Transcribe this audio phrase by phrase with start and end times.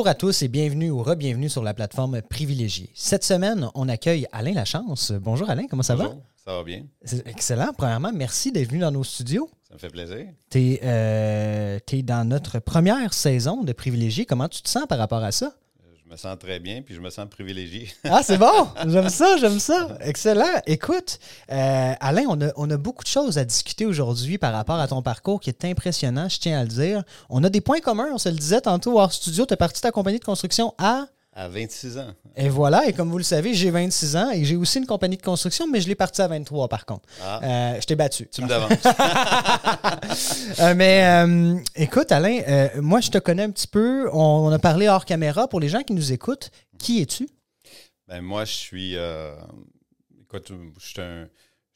[0.00, 2.88] Bonjour à tous et bienvenue ou re-bienvenue sur la plateforme Privilégiée.
[2.94, 5.12] Cette semaine, on accueille Alain Lachance.
[5.12, 6.84] Bonjour Alain, comment ça Bonjour, Ça va bien?
[7.04, 7.74] C'est excellent.
[7.76, 9.50] Premièrement, merci d'être venu dans nos studios.
[9.68, 10.24] Ça me fait plaisir.
[10.48, 14.24] Tu es, euh, dans notre première saison de Privilégié.
[14.24, 15.52] Comment tu te sens par rapport à ça?
[16.10, 17.88] Je me sens très bien, puis je me sens privilégié.
[18.04, 18.66] ah, c'est bon!
[18.88, 19.96] J'aime ça, j'aime ça.
[20.00, 20.60] Excellent.
[20.66, 21.20] Écoute,
[21.52, 24.88] euh, Alain, on a, on a, beaucoup de choses à discuter aujourd'hui par rapport à
[24.88, 27.04] ton parcours qui est impressionnant, je tiens à le dire.
[27.28, 29.46] On a des points communs, on se le disait tantôt hors studio.
[29.46, 31.06] Tu es parti de ta compagnie de construction à
[31.40, 32.14] à 26 ans.
[32.36, 35.16] Et voilà, et comme vous le savez, j'ai 26 ans et j'ai aussi une compagnie
[35.16, 37.08] de construction, mais je l'ai parti à 23 par contre.
[37.22, 37.40] Ah.
[37.42, 38.28] Euh, je t'ai battu.
[38.30, 38.70] Tu me devances.
[40.58, 42.40] Euh, mais euh, écoute, Alain,
[42.76, 44.10] moi je te connais un petit peu.
[44.12, 45.46] On, a parlé hors caméra.
[45.48, 47.28] Pour les gens qui nous écoutent, qui es-tu?
[48.08, 48.96] Ben, moi, je suis.
[50.20, 51.28] écoute, je suis un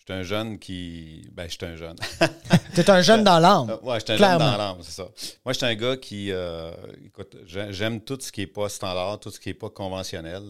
[0.06, 1.26] je suis un jeune qui.
[1.32, 1.96] Ben, je suis un jeune.
[2.74, 3.70] tu es un jeune dans l'âme.
[3.70, 5.08] Euh, ouais, je suis un jeune dans l'âme, c'est ça.
[5.44, 6.30] Moi, je suis un gars qui.
[6.30, 6.74] Euh,
[7.06, 10.42] écoute, j'aime tout ce qui n'est pas standard, tout ce qui n'est pas conventionnel.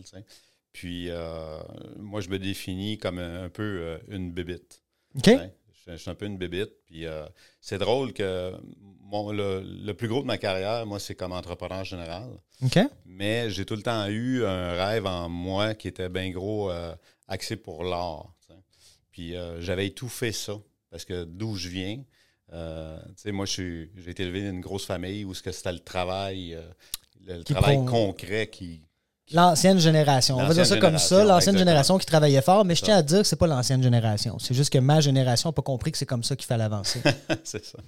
[0.73, 1.61] Puis, euh,
[1.99, 4.83] moi, je me définis comme un, peu une bébite.
[5.17, 5.31] OK.
[5.87, 6.73] Je, suis un peu une bébite.
[6.87, 7.05] Puis,
[7.61, 8.53] c'est drôle que
[9.03, 12.29] mon, le, plus gros de ma carrière, moi, c'est comme entrepreneur général.
[12.65, 12.81] OK.
[13.07, 16.73] Mais j'ai tout le temps eu un rêve en moi qui était bien gros
[17.29, 18.35] axé pour l'art.
[19.15, 22.03] Puis euh, j'avais tout fait ça, parce que d'où je viens,
[22.53, 26.55] euh, tu sais, moi, j'ai été élevé dans une grosse famille où c'était le travail,
[26.55, 26.69] euh,
[27.21, 28.83] le travail concret qui,
[29.33, 30.37] L'ancienne génération.
[30.37, 31.25] On va dire ça comme ça.
[31.25, 34.39] L'ancienne génération qui travaillait fort, mais je tiens à dire que c'est pas l'ancienne génération.
[34.39, 37.01] C'est juste que ma génération n'a pas compris que c'est comme ça qu'il fallait avancer.
[37.45, 37.79] c'est ça.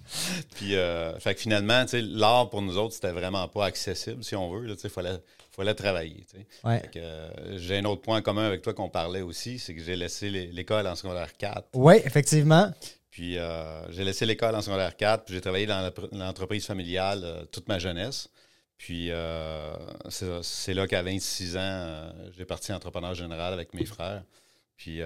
[0.54, 0.74] Puis,
[1.18, 4.76] fait que finalement, l'art pour nous autres, c'était vraiment pas accessible, si on veut.
[4.82, 5.18] Il fallait,
[5.56, 6.24] fallait travailler.
[6.64, 9.96] Euh, j'ai un autre point en commun avec toi qu'on parlait aussi, c'est que j'ai
[9.96, 11.68] laissé l'école en secondaire 4.
[11.74, 12.70] Oui, effectivement.
[13.10, 17.44] Puis euh, j'ai laissé l'école en secondaire 4, puis j'ai travaillé dans l'entreprise familiale euh,
[17.50, 18.28] toute ma jeunesse.
[18.78, 19.10] Puis
[20.10, 24.22] c'est là qu'à 26 ans, j'ai parti entrepreneur général avec mes frères.
[24.76, 25.00] Puis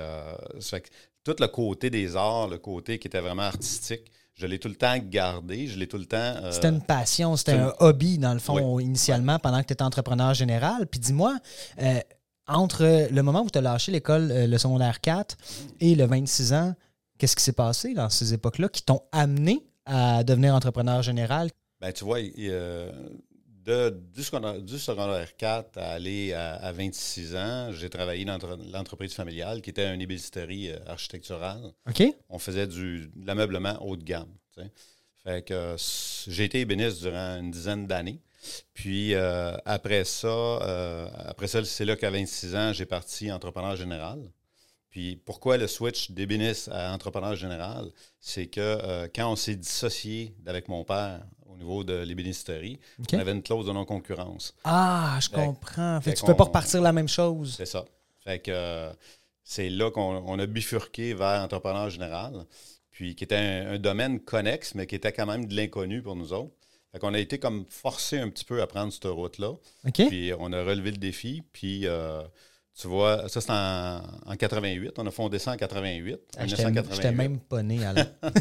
[0.58, 0.88] ça fait que
[1.24, 4.74] tout le côté des arts, le côté qui était vraiment artistique, je l'ai tout le
[4.74, 6.16] temps gardé, je l'ai tout le temps.
[6.16, 9.82] Euh, c'était une passion, c'était un hobby, dans le fond, initialement, pendant que tu étais
[9.82, 10.86] entrepreneur général.
[10.86, 11.36] Puis dis-moi,
[11.82, 12.00] euh,
[12.46, 15.36] entre le moment où tu as lâché l'école, euh, le secondaire 4,
[15.80, 16.74] et le 26 ans,
[17.18, 21.50] qu'est-ce qui s'est passé dans ces époques-là qui t'ont amené à devenir entrepreneur général?
[21.80, 22.20] Ben, tu vois,
[23.70, 28.38] de, du, secondaire, 4 à aller à, 26 ans, j'ai travaillé dans
[28.72, 31.72] l'entreprise familiale qui était une ébénisterie euh, architecturale.
[31.88, 32.02] OK.
[32.28, 34.32] On faisait du, de l'ameublement haut de gamme.
[35.22, 35.76] Fait que
[36.26, 38.20] j'ai été ébéniste durant une dizaine d'années.
[38.74, 43.76] Puis euh, après ça, euh, après ça, c'est là qu'à 26 ans, j'ai parti entrepreneur
[43.76, 44.30] général.
[44.88, 47.90] Puis pourquoi le switch d'ébéniste à entrepreneur général?
[48.18, 51.20] C'est que quand on s'est dissocié avec mon père
[51.60, 52.78] niveau de l'ébénisterie.
[53.12, 54.54] On avait une clause de non-concurrence.
[54.64, 56.00] Ah, je comprends.
[56.00, 57.54] Fait, tu ne peux pas repartir la même chose.
[57.56, 57.84] C'est ça.
[58.24, 58.90] Fait que
[59.44, 62.44] c'est là qu'on a bifurqué vers entrepreneur général,
[62.90, 66.32] puis qui était un, domaine connexe, mais qui était quand même de l'inconnu pour nous
[66.32, 66.54] autres.
[66.92, 69.54] Fait qu'on a été comme forcé un petit peu à prendre cette route-là.
[69.92, 71.86] Puis on a relevé le défi, puis...
[71.86, 72.22] Euh,
[72.78, 74.92] tu vois, ça c'est en, 88.
[74.98, 76.18] On a fondé ça en 88.
[76.36, 78.04] Ah, J'étais même pas né, alors.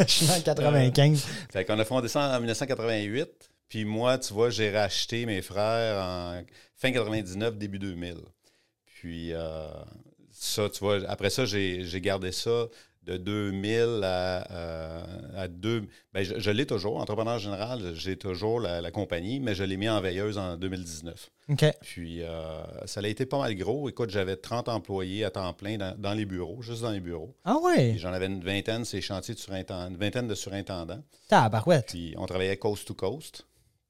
[0.00, 1.24] Je suis en 95.
[1.24, 3.28] Euh, fait qu'on a fondé ça en 1988.
[3.68, 6.42] Puis moi, tu vois, j'ai racheté mes frères en
[6.76, 8.16] fin 99, début 2000.
[8.84, 9.66] Puis euh,
[10.30, 12.66] ça, tu vois, après ça, j'ai gardé ça
[13.06, 15.02] de 2000 à, euh,
[15.36, 15.86] à 2.
[16.12, 16.98] Ben, je, l'ai toujours.
[16.98, 21.30] Entrepreneur général, j'ai toujours la, compagnie, mais je l'ai mis en veilleuse en 2019.
[21.48, 21.64] OK.
[21.82, 23.88] Puis, euh, ça a été pas mal gros.
[23.88, 27.34] Écoute, j'avais 30 employés à temps plein dans, les bureaux, juste dans les bureaux.
[27.44, 27.94] Ah ouais?
[27.98, 31.02] J'en avais une vingtaine, ces chantiers de surintendants, une vingtaine de surintendants.
[31.28, 31.86] Tabarouette.
[31.88, 33.46] Puis, on travaillait coast to coast.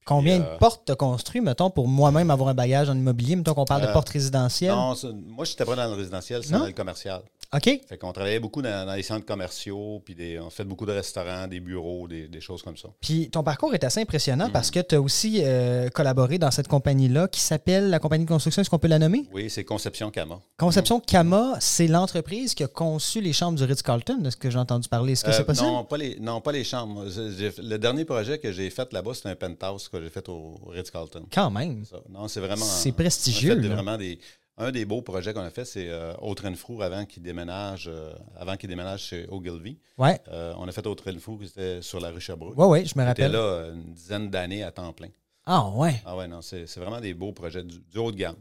[0.07, 3.35] Combien de euh, portes tu as construit, mettons, pour moi-même avoir un bagage en immobilier?
[3.35, 4.71] Mettons qu'on parle de portes résidentielles.
[4.71, 4.95] Non,
[5.27, 7.23] moi, je n'étais pas dans le résidentiel, c'est dans le commercial.
[7.55, 7.81] OK.
[7.89, 11.47] Fait qu'on travaillait beaucoup dans, les centres commerciaux, puis des, on fait beaucoup de restaurants,
[11.47, 12.89] des bureaux, des, choses comme ça.
[13.01, 16.69] Puis ton parcours est assez impressionnant parce que tu as aussi euh, collaboré dans cette
[16.69, 18.63] compagnie-là qui s'appelle la compagnie de construction.
[18.63, 19.27] Est-ce qu'on peut la nommer?
[19.33, 20.41] Oui, c'est Conception Cama.
[20.59, 24.59] Conception Cama, c'est l'entreprise qui a conçu les chambres du Ritz-Carlton, de ce que j'ai
[24.59, 25.13] entendu parler.
[25.13, 25.69] Est-ce que c'est euh, possible?
[25.69, 27.05] Non pas, les, non, pas les chambres.
[27.07, 31.27] Le dernier projet que j'ai fait là-bas, c'est un penthouse que j'ai fait au Ritz-Carlton.
[31.33, 31.85] Quand même.
[32.09, 32.65] Non, c'est vraiment.
[32.65, 33.55] C'est prestigieux.
[33.55, 34.19] vraiment des
[34.59, 38.57] un des beaux projets qu'on a fait, c'est euh, Autrenfrou avant qu'il déménage, euh, avant
[38.57, 39.79] qu'il déménage chez Ogilvy.
[39.99, 40.19] Ouais.
[40.29, 42.55] Euh, on a fait Autrenfrou qui était sur la rue Sherbrooke.
[42.57, 43.27] Oui, oui, je me rappelle.
[43.27, 45.09] C'était là une dizaine d'années à temps plein.
[45.45, 46.01] Ah ouais.
[46.05, 48.37] Ah ouais, non, c'est vraiment des beaux projets du, haut de gamme.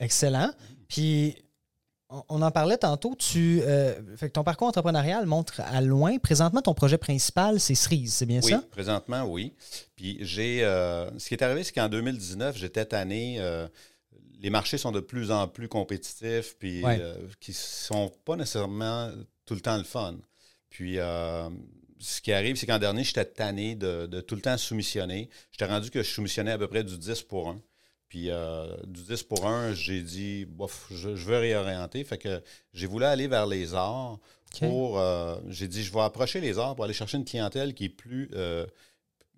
[0.00, 0.50] Excellent.
[0.88, 1.36] Puis
[2.28, 3.14] on, en parlait tantôt.
[3.16, 6.18] Tu, euh, fait que ton parcours entrepreneurial montre à loin.
[6.18, 8.62] Présentement, ton projet principal, c'est Cerise, c'est bien oui, ça?
[8.70, 9.52] présentement, oui.
[9.96, 10.64] Puis j'ai.
[10.64, 13.36] Euh, ce qui est arrivé, c'est qu'en 2019, j'étais tanné.
[13.38, 13.66] Euh,
[14.40, 16.82] les marchés sont de plus en plus compétitifs, puis
[17.40, 19.10] qui sont pas nécessairement
[19.46, 20.16] tout le temps le fun.
[20.68, 25.30] Puis ce qui arrive, c'est qu'en dernier, j'étais tanné de, de, tout le temps soumissionner.
[25.52, 27.60] J'étais rendu que je soumissionnais à peu près du 10 pour 1.
[28.12, 32.04] Puis euh, du 10 pour 1, j'ai dit, bof, je, veux réorienter.
[32.04, 32.42] Fait que
[32.74, 34.18] j'ai voulu aller vers les arts
[34.60, 35.00] pour.
[35.00, 37.88] Euh, j'ai dit, je vais approcher les arts pour aller chercher une clientèle qui est
[37.88, 38.66] plus, euh,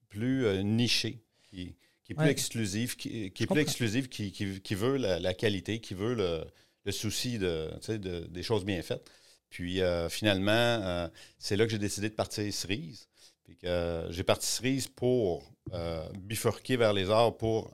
[0.08, 1.76] plus nichée, qui,
[2.10, 6.14] est plus exclusive, qui, est plus exclusive, qui, veut la, qualité, qui veut
[6.84, 9.08] le, souci de, de, des choses bien faites.
[9.50, 13.06] Puis finalement, c'est là que j'ai décidé de partir cerise.
[13.44, 15.48] Puis que j'ai parti cerise pour
[16.18, 17.72] bifurquer vers les arts pour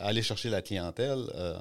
[0.00, 1.58] aller chercher la clientèle, euh,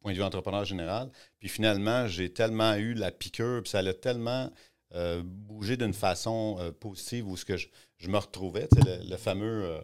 [0.00, 1.10] point de vue entrepreneur général.
[1.38, 4.50] Puis finalement, j'ai tellement eu la piqûre, puis ça a tellement
[4.94, 7.68] euh, bougé d'une façon euh, positive où ce que je,
[8.08, 9.80] me retrouvais, le, le fameux,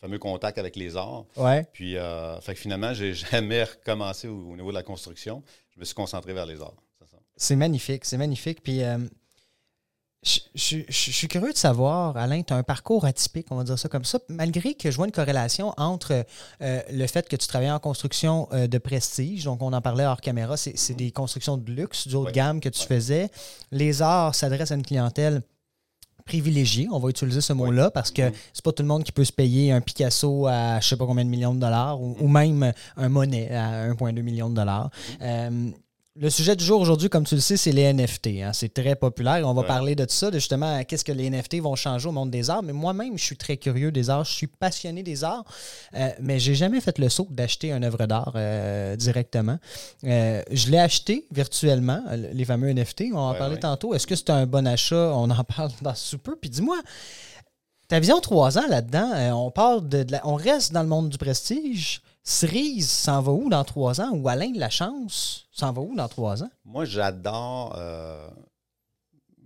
[0.00, 1.24] fameux contact avec les arts.
[1.36, 1.64] Ouais.
[1.72, 1.94] Puis
[2.40, 5.42] fait que finalement, j'ai jamais recommencé au, niveau de la construction.
[5.74, 6.74] Je me suis concentré vers les arts.
[7.36, 8.62] C'est magnifique, c'est magnifique.
[8.62, 8.82] Puis
[10.22, 13.88] je, suis curieux de savoir, Alain, tu as un parcours atypique, on va dire ça
[13.88, 16.26] comme ça, malgré que je vois une corrélation entre
[16.60, 20.04] euh, le fait que tu travailles en construction euh, de prestige, donc on en parlait
[20.04, 23.30] hors caméra, c'est des constructions de luxe, du haut de gamme que tu faisais.
[23.70, 25.40] Les arts s'adressent à une clientèle
[26.26, 28.34] privilégiée, on va utiliser ce mot-là, parce que mm-hmm.
[28.52, 31.06] c'est pas tout le monde qui peut se payer un Picasso à je sais pas
[31.06, 32.28] combien de millions de dollars ou, mm-hmm.
[32.30, 34.90] même un Monet à 1,2 million de dollars.
[34.90, 35.16] Mm-hmm.
[35.22, 35.70] Euh,
[36.20, 38.26] le sujet du jour aujourd'hui, comme tu le sais, c'est les NFT.
[38.42, 38.52] Hein.
[38.52, 39.48] C'est très populaire.
[39.48, 42.30] On va parler de ça, de justement qu'est-ce que les NFT vont changer au monde
[42.30, 42.62] des arts.
[42.62, 44.24] Mais moi-même, je suis très curieux des arts.
[44.24, 45.44] Je suis passionné des arts.
[45.94, 49.58] Euh, mais j'ai jamais fait le saut d'acheter une œuvre d'art euh, directement.
[50.04, 53.04] Euh, je l'ai acheté virtuellement, les fameux NFT.
[53.14, 53.94] On va en parler tantôt.
[53.94, 55.12] Est-ce que c'est un bon achat?
[55.14, 56.36] On en parle dans ce peu.
[56.36, 56.76] Puis dis-moi,
[57.88, 62.02] ta vision trois ans là-dedans, on parle de, on reste dans le monde du prestige?
[62.22, 64.10] Cerise s'en va où dans trois ans?
[64.12, 66.50] Ou Alain de la Chance s'en va où dans trois ans?
[66.64, 68.28] Moi, j'adore euh,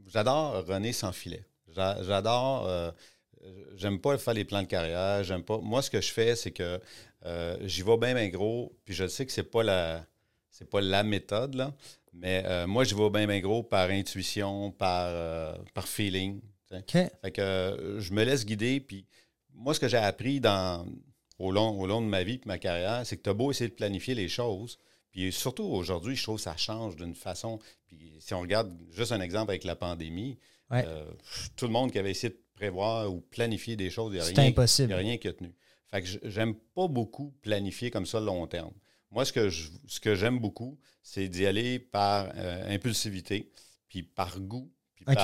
[0.07, 1.47] j'adore René sans filet.
[1.69, 2.67] J'adore.
[2.67, 2.91] Euh,
[3.77, 5.23] j'aime pas faire les plans de carrière.
[5.25, 5.59] J'aime pas.
[5.59, 6.81] Moi, ce que je fais, c'est que
[7.27, 8.77] euh, j'y vais bien, bien gros.
[8.85, 10.05] Puis je sais que c'est pas la.
[10.51, 11.75] C'est pas la méthode, là.
[12.13, 16.41] Mais moi, j'y vais bien, bien gros par intuition, par, par feeling.
[16.69, 18.79] Fait que je me laisse guider.
[18.79, 19.05] Puis
[19.53, 20.87] moi, ce que j'ai appris dans
[21.39, 23.51] au long, au long de ma vie et ma carrière, c'est que tu as beau
[23.51, 24.79] essayer de planifier les choses.
[25.11, 27.61] Puis surtout aujourd'hui, je trouve que ça change d'une façon.
[27.87, 30.39] Puis si on regarde juste un exemple avec la pandémie,
[30.73, 31.05] euh,
[31.57, 34.25] tout le monde qui avait essayé de prévoir ou planifier des choses, il n'y a,
[34.25, 34.93] rien, impossible.
[34.93, 35.55] a rien qui a tenu.
[35.91, 38.73] Fait que j'aime pas beaucoup planifier comme ça long terme.
[39.11, 43.53] Moi, ce que, ce que j'aime beaucoup, c'est d'y aller par euh, impulsivité,
[43.89, 44.73] puis par goût.
[45.07, 45.15] Puis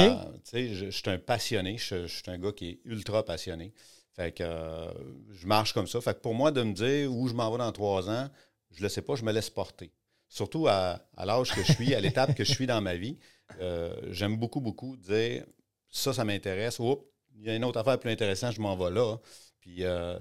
[0.52, 3.72] je, je, suis un passionné, je, je, suis un gars qui est ultra passionné.
[4.16, 4.92] Fait que euh,
[5.32, 6.00] je marche comme ça.
[6.00, 8.28] Fait que pour moi, de me dire où je m'en vais dans trois ans,
[8.72, 9.92] je ne le sais pas, je me laisse porter.
[10.28, 13.18] Surtout à, l'âge que je suis, à l'étape que je suis dans ma vie.
[13.60, 15.44] Euh, j'aime beaucoup, beaucoup dire
[15.88, 16.78] ça, ça m'intéresse.
[16.78, 17.04] Oups,
[17.36, 19.16] il y a une autre affaire plus intéressante, je m'en vais là.
[19.60, 20.18] Puis euh,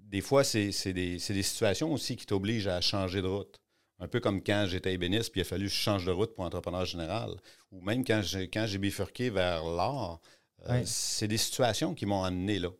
[0.00, 3.60] des fois, c'est des, des, situations aussi qui t'obligent à changer de route.
[3.98, 6.34] Un peu comme quand j'étais ébéniste, puis il a fallu que je change de route
[6.34, 7.34] pour entrepreneur général.
[7.72, 10.20] Ou même quand j'ai bifurqué vers l'art,
[10.84, 12.70] c'est des situations qui m'ont amené là.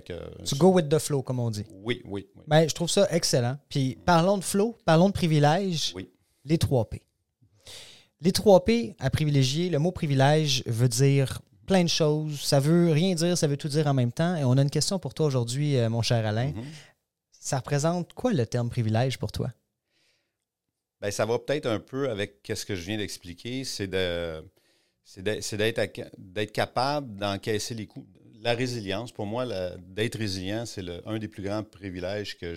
[0.00, 1.64] Tu go with the flow, comme on dit.
[1.70, 2.26] Oui, oui.
[2.34, 2.42] oui.
[2.46, 3.58] Ben, je trouve ça excellent.
[3.68, 5.92] Puis parlons de flow, parlons de privilèges.
[5.94, 6.08] Oui.
[6.44, 7.02] Les 3 P.
[8.20, 12.40] Les 3 P à privilégier, le mot privilège veut dire plein de choses.
[12.40, 14.36] Ça veut rien dire, ça veut tout dire en même temps.
[14.36, 16.50] Et on a une question pour toi aujourd'hui, euh, mon cher Alain.
[16.50, 16.64] Mm-hmm.
[17.32, 19.52] Ça représente quoi le terme privilège pour toi?
[21.00, 23.64] Bien, ça va peut-être un peu avec ce que je viens d'expliquer.
[23.64, 24.42] C'est de
[25.04, 28.06] c'est d'être capable d'encaisser les coups,
[28.42, 29.46] la résilience, pour moi,
[29.78, 32.54] d'être résilient, c'est un des plus grands privilèges que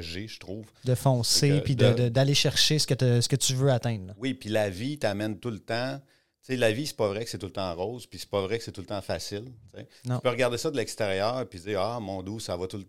[0.00, 0.66] j'ai, je trouve.
[0.84, 4.14] De foncer, puis d'aller chercher ce que, ce que tu veux atteindre.
[4.18, 5.98] Oui, puis la vie t'amène tout le temps.
[6.42, 8.30] Tu sais, la vie, c'est pas vrai que c'est tout le temps rose, puis c'est
[8.30, 9.44] pas vrai que c'est tout le temps facile.
[9.74, 12.86] Tu peux regarder ça de l'extérieur, puis dire Ah, mon doux, ça va tout le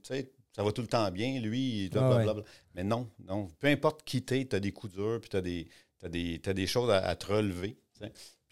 [0.54, 2.44] ça va tout le temps bien, lui, blablabla.
[2.76, 3.48] Mais non, non.
[3.60, 5.68] Peu importe qui t'es, tu as des coups durs, puis tu as des,
[6.10, 7.78] des, des choses à, te relever.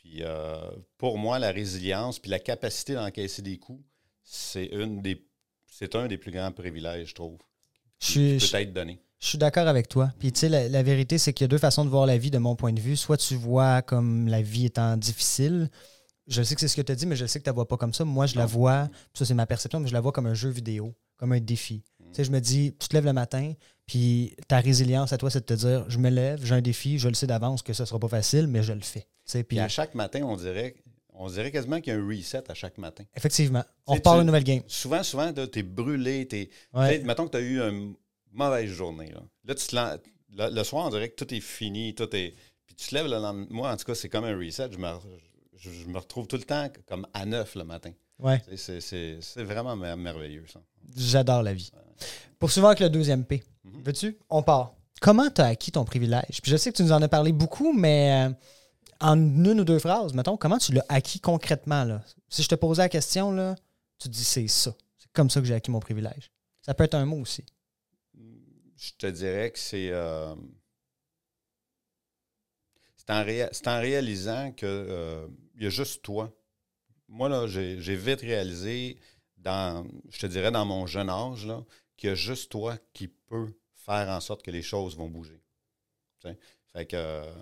[0.10, 0.58] Puis euh,
[0.98, 3.84] pour moi, la résilience puis la capacité d'encaisser des coups,
[4.24, 5.26] c'est une des
[5.68, 7.38] c'est un des plus grands privilèges, je trouve.
[8.00, 9.00] Qui, peut être donné.
[9.20, 10.12] Je suis d'accord avec toi.
[10.18, 12.32] Puis tu sais, la, vérité, c'est qu'il y a deux façons de voir la vie
[12.32, 12.96] de mon point de vue.
[12.96, 15.70] Soit tu vois comme la vie étant difficile.
[16.28, 17.52] Je sais que c'est ce que tu as dit, mais je sais que tu ne
[17.52, 18.04] la vois pas comme ça.
[18.04, 20.50] Moi, je la vois, ça c'est ma perception, mais je la vois comme un jeu
[20.50, 21.84] vidéo, comme un défi.
[22.00, 22.04] Mm.
[22.06, 23.54] Tu sais, je me dis, tu te lèves le matin,
[23.86, 26.98] puis ta résilience à toi, c'est de te dire, je me lève, j'ai un défi,
[26.98, 29.08] je le sais d'avance que ce sera pas facile, mais je le fais.
[29.48, 30.76] Puis à chaque matin, on dirait,
[31.14, 33.04] on dirait quasiment qu'il y a un reset à chaque matin.
[33.16, 34.62] effectivement, on repart une nouvelle game.
[34.68, 36.50] Souvent, souvent, tu es brûlé, tu es.
[36.74, 37.00] Ouais.
[37.00, 37.96] Mettons que tu as eu une
[38.32, 39.12] mauvaise journée.
[39.12, 42.36] Là, Là, tu te le, le soir, on dirait que tout est fini, tout est.
[42.66, 43.48] Puis tu te lèves le lendemain.
[43.50, 44.70] Moi, en tout cas, c'est comme un reset.
[44.72, 44.88] Je me,
[45.58, 47.92] je, je me retrouve tout le temps comme à neuf le matin.
[48.20, 50.60] Ouais, C'est- vraiment mer- merveilleux, ça.
[50.96, 51.72] j'adore la vie.
[52.38, 53.44] Poursuivons avec le deuxième P.
[53.64, 53.84] Mhm.
[53.84, 54.18] Veux-tu?
[54.30, 54.76] On part.
[55.02, 56.42] Comment tu as acquis ton privilège?
[56.42, 58.34] Puis je sais que tu nous en as parlé beaucoup, mais euh,
[59.02, 61.84] en une ou deux phrases, mettons, comment tu l'as acquis concrètement?
[61.84, 62.04] Là?
[62.30, 63.56] Si je te posais la question, là,
[63.98, 64.74] tu te dis c'est ça.
[64.98, 66.32] C'est comme ça que j'ai acquis mon privilège.
[66.62, 67.46] Ça peut être un mot aussi.
[68.14, 69.90] Je te dirais que c'est.
[69.92, 70.36] euh,
[72.96, 76.32] c'est en, réalisant que euh, il y a juste toi.
[77.08, 79.00] Moi, là, j'ai vite réalisé,
[79.38, 81.66] dans, je te dirais dans mon jeune âge, là,
[81.98, 85.42] qu'il y a juste toi qui peux faire en sorte que les choses vont bouger.
[86.72, 87.34] Fait que euh,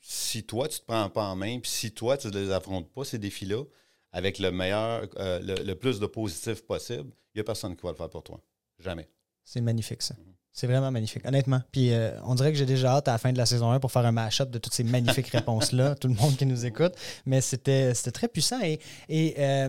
[0.00, 2.90] si toi, tu te prends pas en main, puis si toi, tu ne les affrontes
[2.92, 3.64] pas, ces défis-là,
[4.12, 7.82] avec le meilleur, euh, le, le plus de positif possible, il n'y a personne qui
[7.82, 8.40] va le faire pour toi.
[8.78, 9.08] Jamais.
[9.44, 10.14] C'est magnifique, ça.
[10.52, 11.60] C'est vraiment magnifique, honnêtement.
[11.70, 13.80] Puis euh, on dirait que j'ai déjà hâte à la fin de la saison 1
[13.80, 16.94] pour faire un mash-up de toutes ces magnifiques réponses-là, tout le monde qui nous écoute.
[17.26, 18.60] Mais c'était très puissant.
[18.62, 19.68] Et, et euh,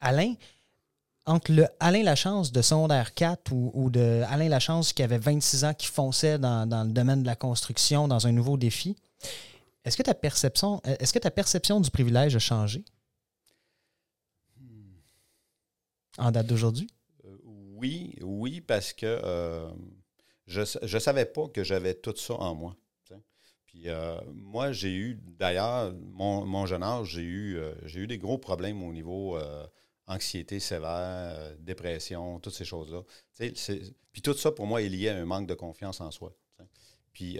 [0.00, 0.34] Alain,
[1.26, 5.64] entre le Alain Lachance de secondaire 4 ou, ou de Alain Lachance qui avait 26
[5.64, 8.96] ans, qui fonçait dans, dans le domaine de la construction, dans un nouveau défi,
[9.84, 12.84] est-ce que ta perception, est-ce que ta perception du privilège a changé?
[16.18, 16.88] En date d'aujourd'hui?
[17.24, 19.70] Euh, oui, oui, parce que euh,
[20.46, 22.76] je ne savais pas que j'avais tout ça en moi.
[23.64, 28.08] Puis euh, moi, j'ai eu, d'ailleurs, mon, mon jeune âge, j'ai eu, euh, j'ai eu
[28.08, 29.38] des gros problèmes au niveau
[30.08, 33.02] anxiété sévère, dépression, toutes ces choses-là.
[33.38, 36.34] Puis tout ça, pour moi, est lié à un manque de confiance en soi.
[37.12, 37.38] Puis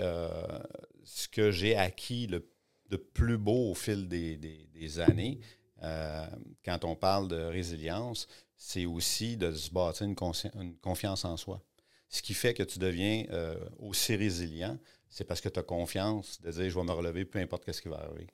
[1.11, 2.49] ce que j'ai acquis le,
[2.91, 5.41] de plus beau au fil des, des- des années,
[5.83, 6.27] euh,
[6.65, 10.17] quand on parle de résilience, c'est aussi de se bâtir une,
[10.61, 11.63] une confiance en soi.
[12.09, 16.41] Ce qui fait que tu deviens euh, aussi résilient, c'est parce que tu as confiance
[16.43, 18.29] de dire je vais me relever peu importe ce qui va arriver.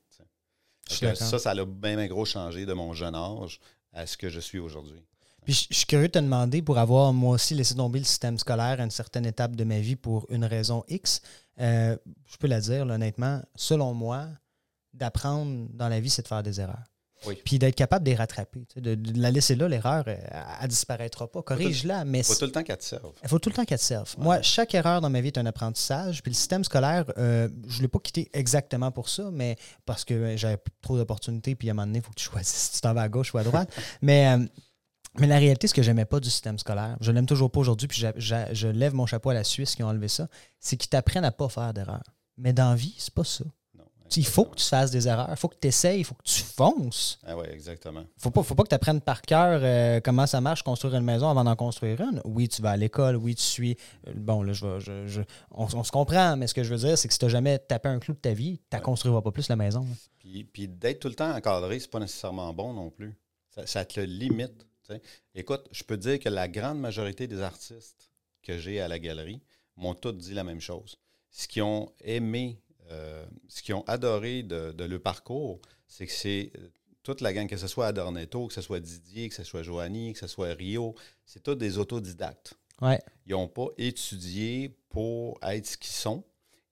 [1.15, 3.61] ça, ça a bien, bien gros changé de mon jeune âge
[3.93, 5.03] à ce que je suis aujourd'hui.
[5.47, 8.37] Puis je, suis curieux de te demander, pour avoir moi aussi laissé tomber le système
[8.37, 11.23] scolaire à une certaine étape de ma vie pour une raison X,
[11.61, 14.27] euh, je peux la dire là, honnêtement, selon moi,
[14.93, 16.83] d'apprendre dans la vie, c'est de faire des erreurs.
[17.27, 17.39] Oui.
[17.45, 18.67] Puis d'être capable de les rattraper.
[18.77, 20.17] De, de la laisser là, l'erreur, euh,
[20.59, 21.43] elle ne disparaîtra pas.
[21.43, 23.13] Corrige-la, mais Faut c'est- tout le temps qu'elle te serve.
[23.23, 24.15] il faut tout le temps qu'elle te serve.
[24.19, 24.25] Ouais.
[24.25, 26.23] Moi, chaque erreur dans ma vie est un apprentissage.
[26.23, 30.05] Puis le système scolaire, euh, je ne l'ai pas quitté exactement pour ça, mais parce
[30.05, 31.55] que j'avais trop d'opportunités.
[31.55, 33.09] Puis à un moment donné, il faut que tu choisisses si tu t'en vas à
[33.09, 33.71] gauche ou à droite.
[34.03, 34.45] mais, euh,
[35.19, 37.89] mais la réalité, ce que j'aimais pas du système scolaire, je l'aime toujours pas aujourd'hui,
[37.89, 40.29] puis je lève mon chapeau à la Suisse qui ont enlevé ça,
[40.61, 42.05] c'est qu'ils t'apprennent à pas faire d'erreurs.
[42.39, 43.45] Mais dans la vie, c'est pas ça.
[43.79, 46.15] Non, Il faut que tu fasses des erreurs, il faut que tu essayes, il faut
[46.15, 47.19] que tu fonces.
[47.27, 48.05] Ah ouais, exactement.
[48.19, 51.05] Faut pas, faut pas que tu apprennes par cœur euh, comment ça marche construire une
[51.05, 52.21] maison avant d'en construire une.
[52.25, 53.77] Oui, tu vas à l'école, oui, tu suis.
[54.07, 56.75] euh, bon, là, je vais, je- je- on, on se comprend, mais ce que je
[56.75, 58.65] veux dire, c'est que si tu n'as jamais tapé un clou de ta vie, tu
[58.73, 58.83] ne Ouais.
[58.85, 59.81] construiras pas plus la maison.
[59.81, 59.95] là.
[60.19, 63.17] Puis, puis d'être tout le temps encadré, c'est pas nécessairement bon non plus.
[63.55, 64.67] Ça, ça te le limite.
[65.35, 68.11] Écoute, je peux te dire que la grande majorité des artistes
[68.43, 69.43] que j'ai à la galerie
[69.77, 70.97] m'ont tous dit la même chose.
[71.31, 76.13] Ce qu'ils ont aimé, euh, ce qu'ils ont adoré de, de leur parcours, c'est que
[76.13, 76.69] c'est euh,
[77.03, 80.13] toute la gang, que ce soit Adornetto, que ce soit Didier, que ce soit Joanie,
[80.13, 82.55] que ce soit Rio, c'est tous des autodidactes.
[82.81, 83.01] Ouais.
[83.27, 86.25] Ils n'ont pas étudié pour être ce qu'ils sont.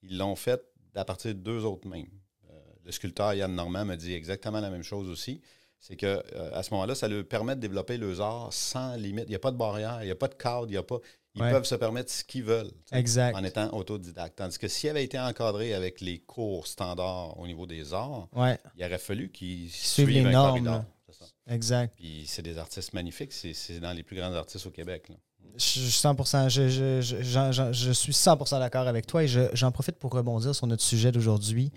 [0.03, 0.61] Ils l'ont fait
[0.93, 2.11] à partir d'eux autres mêmes.
[2.49, 5.41] Euh, le sculpteur Yann Normand me dit exactement la même chose aussi.
[5.79, 9.25] C'est que euh, à ce moment-là, ça leur permet de développer leurs arts sans limite.
[9.27, 10.83] Il n'y a pas de barrière, il n'y a pas de cadre, il y a
[10.83, 10.97] pas.
[11.35, 11.51] Ils Ouais.
[11.51, 13.35] peuvent se permettre ce qu'ils veulent Exact.
[13.35, 14.37] en étant autodidacte.
[14.37, 18.57] Tandis que s'ils avaient été encadrés avec les cours standards au niveau des arts, Ouais,
[18.77, 20.83] il aurait fallu qu'ils Suivent suivent les un normes, corridor.
[21.11, 21.25] ça.
[21.47, 21.93] exact.
[21.97, 23.33] Puis c'est des artistes magnifiques.
[23.33, 25.09] C'est dans les plus grands artistes au Québec.
[25.09, 25.15] là.
[25.57, 29.27] Je suis 100%, je, je- je- j'en- j'en- je suis 100% d'accord avec toi et
[29.27, 31.71] je- j'en profite pour rebondir sur notre sujet d'aujourd'hui.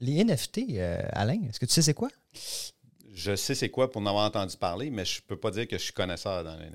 [0.00, 2.10] Les NFT, euh, Alain, est-ce que tu sais c'est quoi?
[3.16, 5.78] Je sais c'est quoi pour en avoir entendu parler, mais je peux pas dire que
[5.78, 6.66] je suis connaisseur dans les,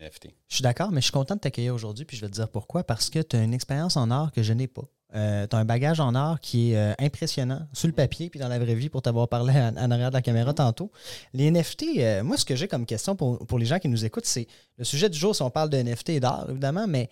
[0.00, 0.28] NFT.
[0.48, 2.50] Je suis d'accord, mais je suis content de t'accueillir aujourd'hui, puis je vais te dire
[2.50, 2.84] pourquoi.
[2.84, 4.84] Parce que tu as une expérience en art que je n'ai pas.
[5.12, 8.48] tu as un bagage en art qui est euh, impressionnant sur le papier puis dans
[8.48, 10.90] la vraie vie pour t'avoir parlé en, en arrière de la caméra tantôt.
[11.32, 14.04] Les NFT, euh, moi, ce que j'ai comme question pour, pour les gens qui nous
[14.04, 17.08] écoutent, c'est le sujet du jour si on parle de NFT et d'art, évidemment, mais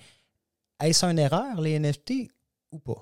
[0.83, 2.31] est-ce une erreur, les NFT,
[2.71, 3.01] ou pas?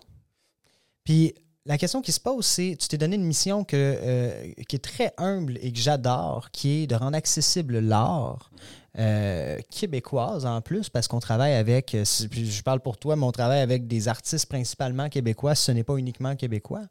[1.05, 4.85] Puis la question qui se pose, c'est tu t'es donné une mission euh, qui est
[4.85, 8.51] très humble et que j'adore, qui est de rendre accessible l'art.
[8.99, 13.33] Euh, québécoise en plus, parce qu'on travaille avec, euh, je parle pour toi, mais on
[13.33, 16.83] travaille avec des artistes principalement québécois, ce n'est pas uniquement québécois.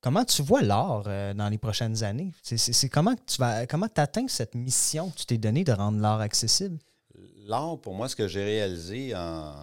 [0.00, 1.02] Comment tu vois l'art
[1.34, 2.32] dans les prochaines années?
[2.42, 6.20] C'est comment tu vas comment atteins cette mission que tu t'es donnée de rendre l'art
[6.20, 6.78] accessible?
[7.46, 9.54] L'art, pour moi, ce que j'ai réalisé en,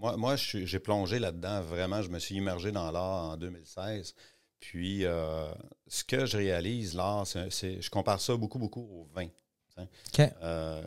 [0.00, 4.14] moi, moi j'ai plongé là-dedans, vraiment, je me suis immergé dans l'art en 2016.
[4.58, 5.50] Puis, euh,
[5.86, 9.28] ce que je réalise, l'art, c'est, je compare ça beaucoup, beaucoup au vin.
[10.42, 10.82] Euh,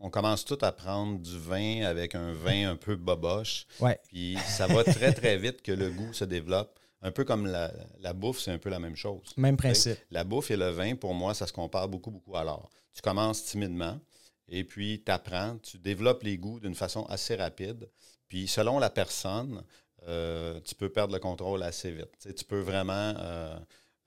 [0.00, 3.66] on commence tout à prendre du vin avec un vin un peu boboche.
[3.78, 4.00] Ouais.
[4.08, 6.78] Puis, ça va très, très vite que le goût se développe.
[7.00, 9.32] Un peu comme la, la bouffe, c'est un peu la même chose.
[9.36, 9.98] Même principe.
[10.10, 12.70] La bouffe et le vin, pour moi, ça se compare beaucoup, beaucoup à l'art.
[12.92, 14.00] Tu commences timidement
[14.48, 17.88] et puis tu apprends, tu développes les goûts d'une façon assez rapide.
[18.32, 19.62] Puis selon la personne,
[20.08, 22.34] euh, tu peux perdre le contrôle assez vite.
[22.34, 23.58] tu peux vraiment euh,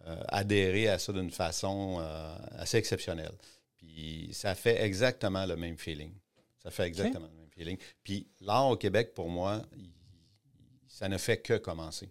[0.07, 2.03] euh, adhérer à ça d'une façon
[2.57, 3.35] assez exceptionnelle.
[3.77, 6.11] Puis ça fait exactement le même feeling.
[6.57, 7.77] Ça fait exactement le même feeling.
[8.03, 9.61] Puis l'art au Québec, pour moi,
[10.87, 12.09] ça ne fait que commencer.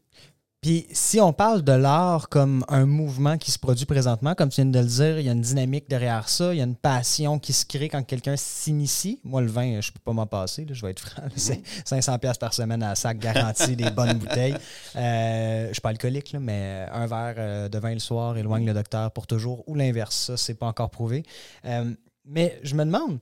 [0.64, 4.62] Puis si on parle de l'art comme un mouvement qui se produit présentement, comme tu
[4.62, 6.74] viens de le dire, il y a une dynamique derrière ça, il y a une
[6.74, 9.20] passion qui se crée quand quelqu'un s'initie.
[9.24, 11.24] Moi, le vin, je ne peux pas m'en passer, je vais être franc.
[11.36, 14.56] C'est 500 pièces par semaine à sac garanti, des bonnes bouteilles.
[14.96, 18.64] Euh, je ne suis pas alcoolique, mais un verre euh, de vin le soir éloigne
[18.64, 21.24] le docteur pour toujours, ou l'inverse, ça, c'est pas encore prouvé.
[21.66, 21.92] Euh,
[22.24, 23.18] mais je me demande,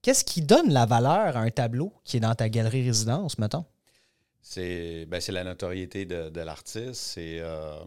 [0.00, 3.64] qu'est-ce qui donne la valeur à un tableau qui est dans ta galerie résidence, mettons?
[4.56, 7.18] Ben, c'est la notoriété de, l'artiste.
[7.18, 7.84] Euh,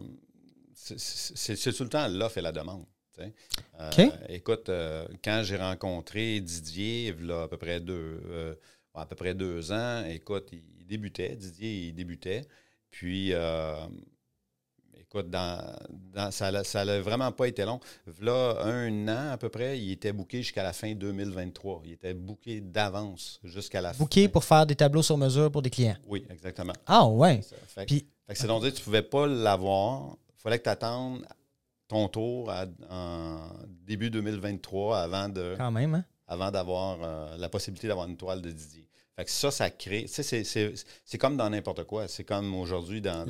[0.74, 2.84] c'est tout le temps l'offre et la demande.
[3.18, 8.58] Euh, écoute, euh, quand j'ai rencontré Didier, il a à peu près deux,
[8.94, 12.46] à peu près deux ans, écoute, il débutait, Didier, il débutait.
[12.90, 13.32] Puis
[15.14, 15.60] Écoute, dans,
[16.30, 17.80] ça n'a vraiment pas été long.
[18.22, 21.82] Là, un an à peu près, il était booké jusqu'à la fin 2023.
[21.84, 23.98] Il était booké d'avance jusqu'à la fin.
[23.98, 25.96] Booké pour faire des tableaux sur mesure pour des clients.
[26.06, 26.72] Oui, exactement.
[26.86, 27.42] Ah ouais.
[27.86, 30.16] Puis, c'est donc dire tu ne pouvais pas l'avoir.
[30.38, 31.26] Il fallait que tu attendes
[31.88, 32.50] ton tour
[32.88, 33.36] en
[33.86, 35.56] début 2023 avant de.
[35.58, 36.04] Quand même, hein?
[36.26, 38.88] Avant d'avoir euh, la possibilité d'avoir une toile de Didier.
[39.16, 40.06] Fait que ça, ça crée.
[40.08, 42.08] C'est comme dans n'importe quoi.
[42.08, 43.24] C'est comme aujourd'hui dans,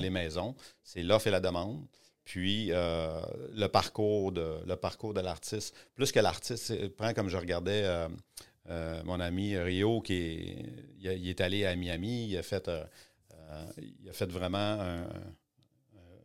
[0.00, 0.54] les maisons.
[0.82, 1.86] C'est l'offre et la demande.
[2.24, 3.20] Puis euh,
[3.54, 5.76] le parcours de le parcours de l'artiste.
[5.94, 8.08] Plus que l'artiste, prends comme je regardais euh,
[8.68, 12.68] euh, mon ami Rio qui est, il, est allé à Miami, il a fait,
[13.78, 15.06] il a fait vraiment un,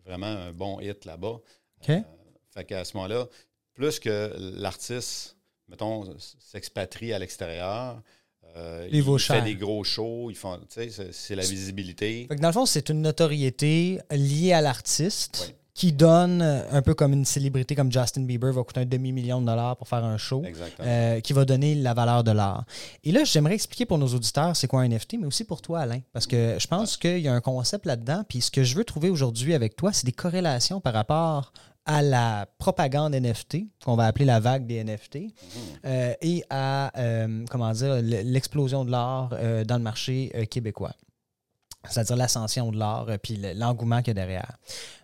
[0.04, 1.39] vraiment un bon hit là-bas.
[2.50, 3.28] fait qu'à ce moment-là,
[3.76, 8.02] plus que l'artiste, mettons, s'expatrie à l'extérieur,
[8.58, 12.28] euh, il fait des gros shows, ils font, c'est la visibilité.
[12.40, 17.14] dans le fond, c'est une notoriété liée à l'artiste qui donne, euh, un peu comme
[17.14, 20.44] une célébrité comme Justin Bieber va coûter un demi-million de dollars pour faire un show,
[20.82, 22.66] euh, qui va donner la valeur de l'art.
[23.04, 25.80] Et là, j'aimerais expliquer pour nos auditeurs c'est quoi un NFT, mais aussi pour toi,
[25.80, 28.76] Alain, parce que je pense qu'il y a un concept là-dedans, puis ce que je
[28.76, 31.54] veux trouver aujourd'hui avec toi, c'est des corrélations par rapport
[31.86, 35.30] à la propagande NFT, qu'on va appeler la vague des NFT, mhm.
[35.86, 40.94] euh, et à, euh, comment dire, l'explosion de l'art euh, dans le marché québécois.
[41.89, 44.58] C'est-à-dire l'ascension de l'art, puis l'engouement qu'il y a derrière.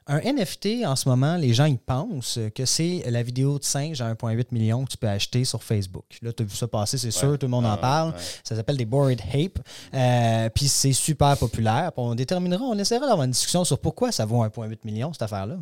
[0.09, 4.01] Un NFT, en ce moment, les gens ils pensent que c'est la vidéo de singe
[4.01, 6.05] à 1,8 million que tu peux acheter sur Facebook.
[6.21, 8.13] Là, tu as vu ça passer, c'est sûr, tout le monde en parle.
[8.43, 9.59] Ça s'appelle des Bored Ape.
[9.93, 11.91] Euh, puis c'est super populaire.
[11.97, 15.57] on déterminera, on essaiera d'avoir une discussion sur pourquoi ça vaut 1,8 million, cette affaire-là.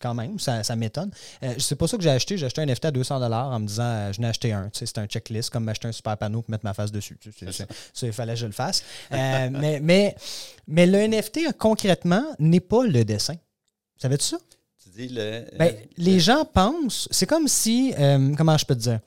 [0.00, 1.10] quand même, ça, m'étonne.
[1.44, 2.36] Euh, c'est pas ça que j'ai acheté.
[2.36, 4.68] J'ai acheté un NFT à 200 en me disant, euh, je n'ai acheté un.
[4.72, 7.18] c'est un checklist, comme m'acheter un super panneau pour mettre ma face dessus.
[8.02, 8.82] Il fallait que je le fasse.
[9.10, 10.16] mais, mais,
[10.66, 13.36] mais le NFT, concrètement, n'est pas le dessin.
[14.00, 14.38] Savais-tu ça?
[14.82, 15.44] Tu dis le.
[15.58, 19.00] Ben, les gens pensent, c'est comme si, euh, comment je peux te dire,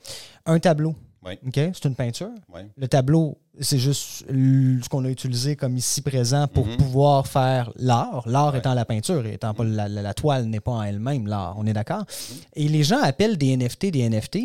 [0.46, 0.94] un tableau.
[1.24, 1.32] Oui.
[1.46, 1.54] OK?
[1.54, 2.30] C'est une peinture.
[2.54, 2.60] Oui.
[2.76, 6.76] Le tableau, c'est juste ce qu'on a utilisé comme ici présent pour mm-hmm.
[6.76, 8.22] pouvoir faire l'art.
[8.28, 11.54] L'art étant la peinture, étant pas la, toile n'est pas en elle-même l'art.
[11.56, 12.02] On est d'accord?
[12.04, 12.34] Mm-hmm.
[12.56, 14.38] Et les gens appellent des NFT des NFT.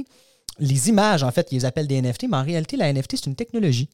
[0.59, 3.27] Les images, en fait, ils les appellent des NFT, mais en réalité, la NFT, c'est
[3.27, 3.89] une technologie.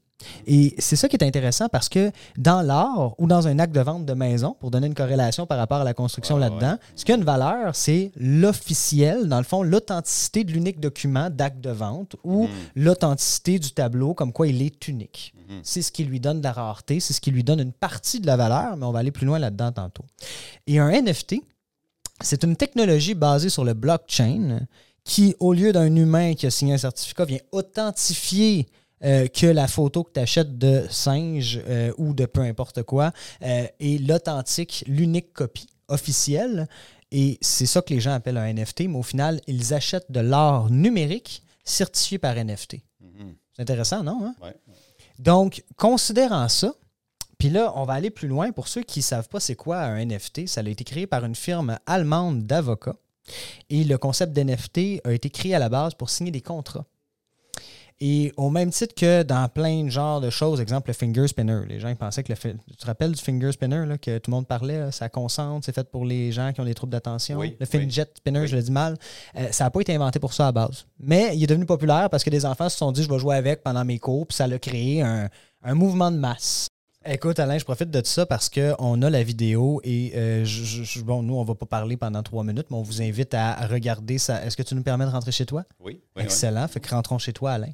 [0.47, 3.82] Et c'est ça qui est intéressant parce que dans l'art ou dans un acte de
[3.82, 7.12] vente de maison, pour donner une corrélation par rapport à la construction là-dedans, ce qui
[7.12, 12.15] a une valeur, c'est l'officiel, dans le fond, l'authenticité de l'unique document d'acte de vente
[12.23, 12.49] ou mhm.
[12.75, 15.34] l'authenticité du tableau, comme quoi il est unique.
[15.49, 15.60] Mhm.
[15.63, 18.19] C'est ce qui lui donne de la rareté, c'est ce qui lui donne une partie
[18.19, 20.06] de la valeur, mais on va aller plus loin là-dedans tantôt.
[20.67, 21.36] Et un NFT,
[22.21, 24.62] c'est une technologie basée sur le blockchain
[25.04, 28.67] qui, au lieu d'un humain qui a signé un certificat, vient authentifier
[29.03, 33.12] euh, que la photo que tu achètes de singe euh, ou de peu importe quoi
[33.43, 36.67] euh, est l'authentique, l'unique copie officielle.
[37.12, 40.21] Et c'est ça que les gens appellent un NFT, mais au final, ils achètent de
[40.21, 42.77] l'art numérique certifié par NFT.
[43.01, 43.36] Mhm.
[43.53, 44.19] C'est intéressant, non?
[44.23, 44.36] hein?
[44.41, 44.55] Ouais.
[45.19, 46.73] Donc, considérant ça,
[47.38, 48.51] puis là, on va aller plus loin.
[48.51, 51.25] Pour ceux qui ne savent pas c'est quoi un NFT, ça a été créé par
[51.25, 52.95] une firme allemande d'avocats.
[53.69, 56.86] Et le concept d'NFT a été créé à la base pour signer des contrats.
[58.01, 61.62] Et au même titre que dans plein de genres de choses, exemple le finger spinner.
[61.69, 62.38] Les gens ils pensaient que le.
[62.38, 65.65] Tu te rappelles du finger spinner là, que tout le monde parlait, là, ça concentre,
[65.65, 67.38] c'est fait pour les gens qui ont des troubles d'attention.
[67.38, 68.47] Oui, le spinner, Oui.
[68.47, 68.97] je le dis mal.
[69.38, 70.86] Euh, ça n'a pas été inventé pour ça à base.
[70.99, 73.38] Mais il est devenu populaire parce que des enfants se sont dit je vais jouer
[73.38, 75.29] avec pendant mes cours, puis ça a créé un,
[75.63, 76.67] un mouvement de masse.
[77.08, 80.84] Écoute, Alain, je profite de ça parce qu'on a la vidéo et euh, je- je-
[80.84, 83.53] je- bon, nous, on va pas parler pendant trois minutes, mais on vous invite à
[83.67, 84.43] regarder ça.
[84.43, 85.63] Est-ce que tu nous permets de rentrer chez toi?
[85.79, 86.23] Oui, oui, oui.
[86.23, 86.67] Excellent.
[86.67, 87.69] Fait que rentrons chez toi, Alain.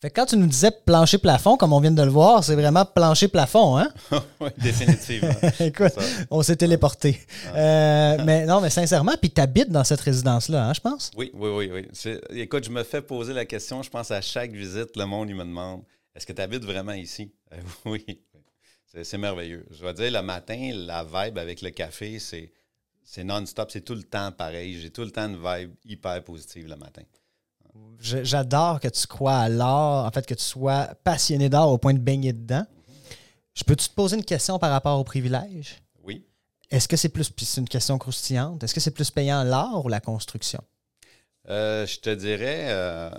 [0.00, 2.84] Fait que quand tu nous disais plancher-plafond, comme on vient de le voir, c'est vraiment
[2.84, 3.92] plancher-plafond, hein?
[4.40, 5.34] oui, définitivement.
[5.60, 5.92] Écoute,
[6.30, 7.18] on s'est téléporté.
[7.54, 11.10] Euh, mais non, mais sincèrement, puis tu habites dans cette résidence-là, hein, je pense?
[11.16, 11.70] Oui, oui, oui,
[12.04, 12.18] oui.
[12.38, 15.36] Écoute, je me fais poser la question, je pense à chaque visite, le monde, il
[15.36, 15.82] me demande
[16.14, 17.32] est-ce que tu habites vraiment ici?
[17.52, 18.04] Euh, Oui.
[19.02, 19.66] C'est merveilleux.
[19.72, 24.04] Je vais dire, le matin, la vibe avec le café, c'est non-stop, c'est tout le
[24.04, 24.78] temps pareil.
[24.80, 27.02] J'ai tout le temps une vibe hyper positive le matin.
[28.00, 31.94] J'adore que tu crois à l'art, en fait, que tu sois passionné d'art au point
[31.94, 32.66] de baigner dedans.
[33.54, 35.80] Je peux-tu te poser une question par rapport au privilège?
[36.02, 36.26] Oui.
[36.70, 39.84] Est-ce que c'est plus, puis c'est une question croustillante, est-ce que c'est plus payant l'art
[39.84, 40.60] ou la construction?
[41.48, 43.10] Euh, je te dirais, euh,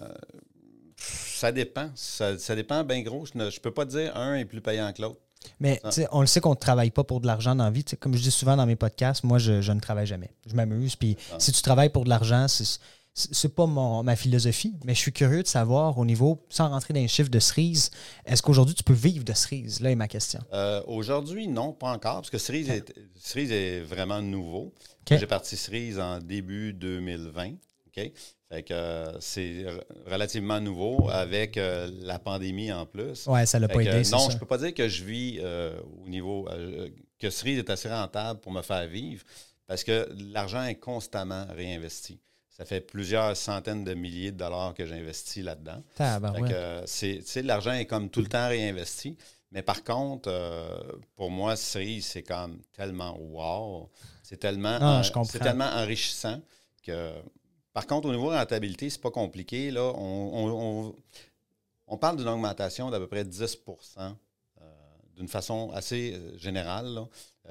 [0.97, 1.89] ça dépend.
[1.95, 3.25] Ça, ça dépend bien gros.
[3.25, 5.19] Je ne je peux pas dire un est plus payant que l'autre.
[5.59, 5.79] Mais
[6.11, 7.83] on le sait qu'on ne travaille pas pour de l'argent dans la vie.
[7.99, 10.31] Comme je dis souvent dans mes podcasts, moi, je, je ne travaille jamais.
[10.47, 10.95] Je m'amuse.
[10.95, 11.35] Puis Ah.
[11.39, 12.79] si tu travailles pour de l'argent, c'est
[13.15, 16.93] c'est pas mon, ma philosophie, mais je suis curieux de savoir au niveau, sans rentrer
[16.93, 17.89] dans les chiffres de cerise,
[18.25, 19.79] est-ce qu'aujourd'hui tu peux vivre de cerise?
[19.79, 20.41] Là est ma question.
[20.53, 24.73] Euh, Aujourd'hui, non, pas encore, parce que Cerise est, Cerise est vraiment nouveau.
[25.09, 27.51] J'ai parti Cerise en début 2020.
[27.87, 28.11] OK?
[28.49, 29.65] Fait que euh, c'est
[30.05, 33.25] relativement nouveau avec euh, la pandémie en plus.
[33.27, 34.29] Ouais, ça l'a pas que, aidé, non, ça.
[34.29, 35.39] je ne peux pas dire que je vis
[36.03, 36.49] au niveau
[37.17, 39.23] que Cerise est assez rentable pour me faire vivre
[39.67, 42.19] parce que l'argent est constamment réinvesti.
[42.57, 45.83] Ça fait plusieurs centaines de milliers de dollars que j'investis là-dedans.
[46.47, 49.17] Que, euh, c'est, l'argent est comme tout le temps réinvesti.
[49.51, 50.77] Mais par contre, euh,
[51.15, 53.89] pour moi, Cerise, c'est comme tellement wow.
[54.23, 56.41] C'est tellement, Ah, c'est tellement enrichissant
[56.81, 57.11] que.
[57.73, 59.69] Par contre, au niveau de rentabilité, c'est pas compliqué.
[59.69, 59.81] Là.
[59.83, 60.95] On, on- on-
[61.87, 64.15] on parle d'une augmentation d'à peu près 10%
[64.61, 64.63] euh,
[65.17, 67.01] d'une façon assez générale.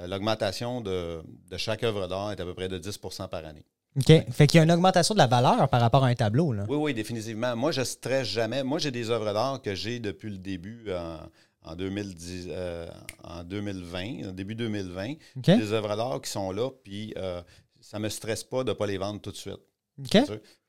[0.07, 3.65] L'augmentation de, de chaque œuvre d'art est à peu près de 10% par année.
[3.97, 4.31] OK.
[4.33, 6.53] Fait qu'il y a une augmentation de la valeur par rapport à un tableau.
[6.53, 6.65] Là.
[6.69, 7.55] Oui, oui, définitivement.
[7.55, 8.63] Moi, je ne stresse jamais.
[8.65, 12.89] Moi, j'ai des œuvres d'art que j'ai depuis le début en, en 2010, euh,
[13.23, 15.13] en 2020, début 2020.
[15.37, 15.45] OK.
[15.45, 17.41] Des œuvres d'art qui sont là, puis euh,
[17.81, 19.61] ça ne me stresse pas de ne pas les vendre tout de suite.
[19.99, 20.19] OK.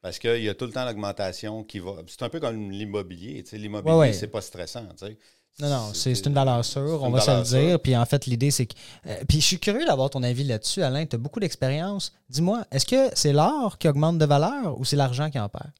[0.04, 1.96] Parce qu'il y a tout le temps l'augmentation qui va.
[2.06, 3.44] C'est un peu comme l'immobilier.
[3.54, 4.14] L'immobilier, Ouais, ouais.
[4.14, 4.86] c'est pas stressant.
[5.60, 7.60] Non, non, c'est une valeur sûre, on va se le sûre.
[7.60, 7.80] dire.
[7.80, 8.74] Puis en fait, l'idée, c'est que.
[9.08, 11.06] euh, puis je suis curieux d'avoir ton avis là-dessus, Alain.
[11.06, 12.12] Tu as beaucoup d'expérience.
[12.30, 15.72] Dis-moi, est-ce que c'est l'or qui augmente de valeur ou c'est l'argent qui en perd?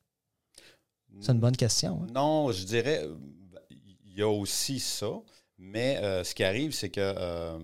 [1.20, 2.02] C'est une bonne question.
[2.04, 2.08] hein.
[2.14, 3.06] Non, je dirais,
[4.06, 5.08] il y a aussi ça,
[5.58, 7.58] mais euh, ce qui arrive, c'est que euh,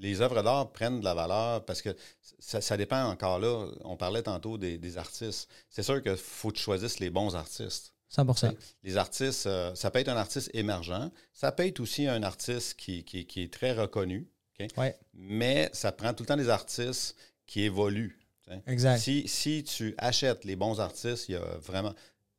[0.00, 1.94] les œuvres d'art prennent de la valeur parce que
[2.40, 3.66] ça, ça dépend encore là.
[3.84, 5.48] On parlait tantôt des, des artistes.
[5.68, 7.92] C'est sûr qu'il faut que tu choisisses les bons artistes.
[8.10, 12.22] 100% Les artistes, euh, ça peut être un artiste émergent, ça peut être aussi un
[12.22, 14.28] artiste qui, qui- qui est très reconnu?
[14.76, 14.98] Ouais.
[15.14, 17.16] mais ça prend tout le temps des artistes
[17.46, 18.18] qui évoluent.
[18.66, 18.98] Exact.
[18.98, 21.94] Si, si tu achètes les bons artistes, il y a vraiment.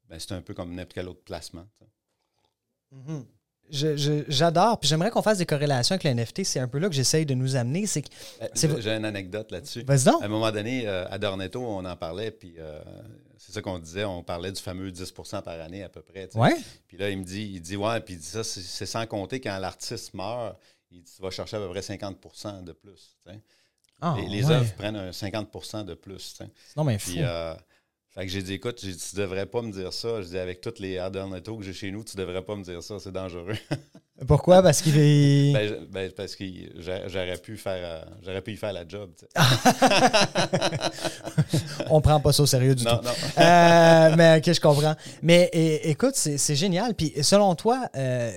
[0.10, 1.66] Ben, c'est un peu comme n'importe quel autre placement.
[1.80, 1.86] sais.
[3.70, 4.80] J'adore.
[4.80, 6.44] Puis j'aimerais qu'on fasse des corrélations avec le NFT.
[6.44, 7.86] C'est un peu là que j'essaye de nous amener.
[7.86, 8.04] C'est
[8.42, 9.84] euh, J'ai une anecdote là-dessus.
[9.84, 12.82] Vas-y À un moment donné, euh, à Dornetto, on en parlait, puis euh,
[13.38, 14.06] c'est ça qu'on disait.
[14.06, 16.30] On parlait du fameux 10% par année à peu près.
[16.36, 16.56] Ouais.
[16.88, 20.14] Puis là, il me dit, il dit ouais, puis ça, c'est sans compter quand l'artiste
[20.14, 20.58] meurt,
[20.92, 23.18] il va chercher à peu près 50% de plus.
[24.02, 26.40] Ah, les, œuvres prennent un 50% de plus.
[26.78, 27.12] Non, mais fou.
[28.16, 30.22] Fait que j'ai dit, écoute, tu devrais pas me dire ça.
[30.22, 32.82] Je dis, avec toutes les Adornetto que j'ai chez nous, tu devrais pas me dire
[32.82, 33.56] ça, c'est dangereux.
[34.28, 34.62] Pourquoi?
[34.62, 35.54] Parce qu'il est.
[35.54, 36.44] Ben, ben, parce que
[37.08, 39.12] j'aurais pu faire euh, j'aurais pu y faire la job.
[41.90, 42.90] On prend pas ça au sérieux du tout.
[42.90, 43.00] Non.
[43.38, 44.96] Euh, mais ok, je comprends.
[45.22, 45.50] Mais
[45.84, 46.96] écoute, c'est génial.
[46.96, 48.32] Puis selon toi, euh,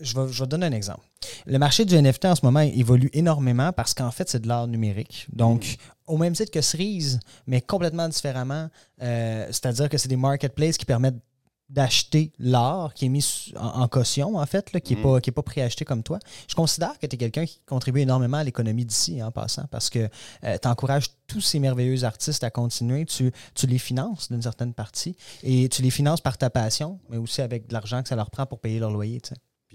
[0.00, 1.04] je, vais, je vais te donner un exemple.
[1.46, 4.68] Le marché du NFT en ce moment évolue énormément parce qu'en fait, c'est de l'art
[4.68, 5.26] numérique.
[5.32, 5.76] Donc, mm.
[6.08, 8.68] Au même titre que Cerise, mais complètement différemment.
[9.02, 11.20] Euh, c'est-à-dire que c'est des marketplaces qui permettent
[11.68, 15.20] d'acheter l'art qui est mis en, caution, en fait, là, qui n'est mm.
[15.20, 16.18] pas, pas préacheté comme toi.
[16.48, 19.90] Je considère que tu es quelqu'un qui contribue énormément à l'économie d'ici, en passant, parce
[19.90, 20.08] que
[20.44, 24.72] euh, tu encourages tous ces merveilleux artistes à continuer, tu, tu les finances d'une certaine
[24.72, 28.16] partie, et tu les finances par ta passion, mais aussi avec de l'argent que ça
[28.16, 29.20] leur prend pour payer leur loyer.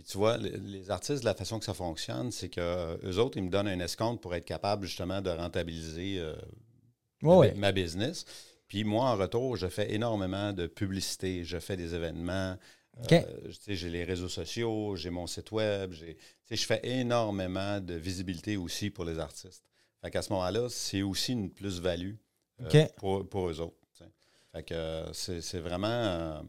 [0.03, 3.37] Puis tu vois, les artistes, la façon que ça fonctionne, c'est que euh, eux autres,
[3.37, 6.35] ils me donnent un escompte pour être capable justement de rentabiliser euh,
[7.55, 8.25] ma, business.
[8.67, 12.57] Puis moi, en retour, je fais énormément de publicité, je fais des événements.
[13.13, 18.89] Euh, j'ai les réseaux sociaux, j'ai mon site web, je fais énormément de visibilité aussi
[18.89, 19.63] pour les artistes.
[20.01, 22.15] Fait qu'à ce moment-là, c'est aussi une plus-value
[22.97, 23.77] pour, pour, eux autres.
[24.51, 26.43] Fait que c'est vraiment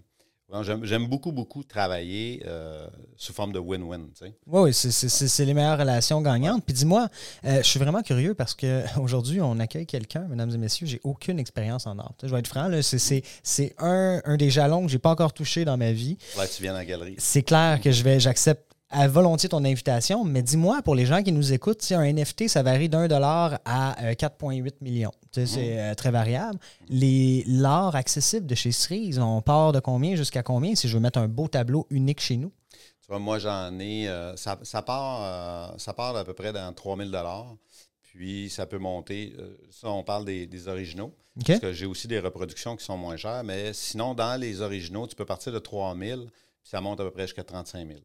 [0.62, 4.06] J'aime beaucoup, beaucoup travailler euh, sous forme de win-win.
[4.46, 6.62] Oui, c'est les meilleures relations gagnantes.
[6.64, 7.08] Puis dis-moi,
[7.44, 11.38] euh, je suis vraiment curieux parce qu'aujourd'hui, on accueille quelqu'un, mesdames et messieurs, j'ai aucune
[11.38, 12.14] expérience en art.
[12.22, 15.76] Je vais être franc, c'est un, un, des jalons que j'ai pas encore touché dans
[15.76, 16.18] ma vie.
[16.54, 17.16] Tu viens dans la galerie.
[17.18, 18.63] C'est clair que je vais, j'accepte
[18.94, 22.48] à volontiers ton invitation, mais dis-moi, pour les gens qui nous écoutent, si un NFT,
[22.48, 25.12] ça varie d'un dollar à 4,8 euh, millions.
[25.32, 25.58] C'est mmh.
[25.58, 26.58] euh, très variable.
[26.88, 31.18] L'art accessible de chez Cerise, on part de combien jusqu'à combien si je veux mettre
[31.18, 32.52] un beau tableau unique chez nous?
[32.70, 34.08] Tu vois, moi, j'en ai.
[34.08, 37.56] Euh, ça, part, ça part à peu près dans 3000 dollars.
[38.02, 39.34] Puis ça peut monter.
[39.70, 41.12] ça, on parle des, originaux.
[41.44, 43.42] Parce que j'ai aussi des reproductions qui sont moins chères.
[43.42, 46.28] Mais sinon, dans les originaux, tu peux partir de 3000
[46.64, 48.00] puis ça monte à peu près jusqu'à 35 000.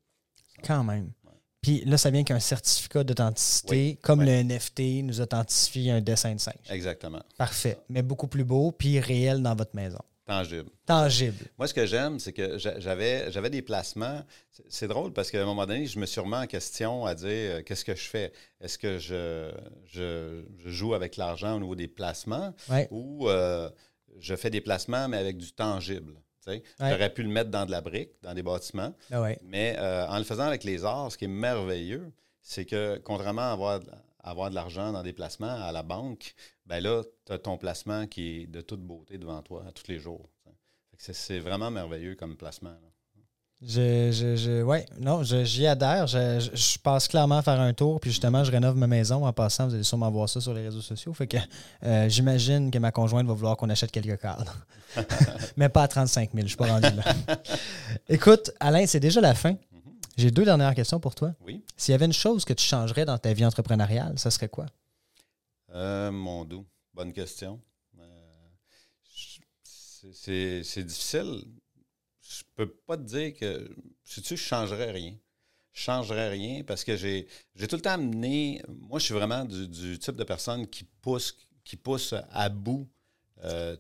[0.66, 1.12] Quand même.
[1.62, 6.40] Puis là, ça vient qu'un certificat d'authenticité, comme le NFT nous authentifie un dessin de
[6.40, 6.56] singe.
[6.70, 7.22] Exactement.
[7.38, 7.78] Parfait.
[7.90, 10.00] Mais beaucoup plus beau, puis réel dans votre maison.
[10.26, 10.70] Tangible.
[10.86, 11.46] Tangible.
[11.58, 14.22] Moi, ce que j'aime, c'est que j'avais, j'avais des placements.
[14.70, 17.28] C'est drôle parce qu'à un moment donné, je me suis remis en question à dire
[17.28, 18.32] euh, qu'est-ce que je fais?
[18.62, 19.52] Est-ce que je,
[19.88, 22.54] je, joue avec l'argent au niveau des placements?
[22.92, 23.72] Ou euh,
[24.20, 26.14] je fais des placements, mais avec du tangible?
[26.80, 28.94] J'aurais pu le mettre dans de la brique, dans des bâtiments.
[29.12, 32.98] Ah mais euh, en le faisant avec les arts, ce qui est merveilleux, c'est que
[33.04, 33.80] contrairement à avoir,
[34.24, 36.34] avoir de l'argent dans des placements à la banque,
[36.66, 40.00] ben là, tu as ton placement qui est de toute beauté devant toi tous les
[40.00, 40.30] jours.
[40.98, 42.76] C'est vraiment merveilleux comme placement.
[43.62, 46.08] Je, je, je, ouais, non, j'y adhère.
[46.08, 49.26] Je, je, passe clairement faire un tour, puis justement, je rénove ma maison.
[49.26, 51.14] En passant, vous allez sûrement voir ça sur les réseaux sociaux.
[51.14, 51.36] Fait que
[51.84, 54.56] euh, j'imagine que ma conjointe va vouloir qu'on achète quelques cadres.
[55.58, 57.04] Mais pas à 35 000, je ne suis pas rendu là.
[58.08, 59.56] Écoute, Alain, c'est déjà la fin.
[60.16, 61.34] J'ai deux dernières questions pour toi.
[61.46, 61.62] Oui.
[61.76, 64.68] S'il y avait une chose que tu changerais dans ta vie entrepreneuriale, ça serait quoi?
[65.76, 67.60] Euh, mon doux, bonne question.
[68.00, 68.50] Euh,
[70.14, 71.44] c'est difficile
[72.30, 73.70] je peux pas te dire que.
[74.04, 75.16] Si tu je changerais rien.
[75.74, 77.28] Je changerais rien parce que j'ai
[77.68, 78.62] tout le temps amené.
[78.68, 82.88] Moi, je suis vraiment du, type de personne qui pousse, qui pousse à bout.
[83.44, 83.78] Euh,